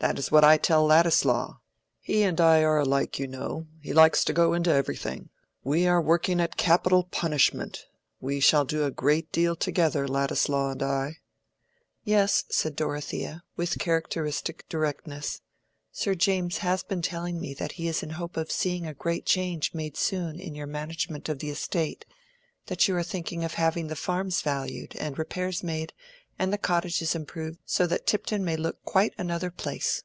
[0.00, 1.60] That is what I tell Ladislaw.
[1.98, 5.30] He and I are alike, you know: he likes to go into everything.
[5.62, 7.86] We are working at capital punishment.
[8.20, 11.16] We shall do a great deal together, Ladislaw and I."
[12.02, 15.40] "Yes," said Dorothea, with characteristic directness,
[15.90, 19.24] "Sir James has been telling me that he is in hope of seeing a great
[19.24, 23.96] change made soon in your management of the estate—that you are thinking of having the
[23.96, 25.94] farms valued, and repairs made,
[26.36, 30.02] and the cottages improved, so that Tipton may look quite another place.